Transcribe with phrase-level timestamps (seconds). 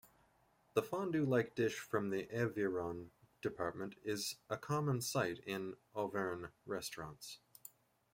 [0.73, 7.37] This fondue-like dish from the Aveyron department is a common sight in Auvergne restaurants.